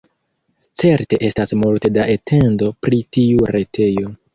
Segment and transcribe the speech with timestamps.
[0.83, 4.17] Certe estas multe da atendo pri tiu retejo.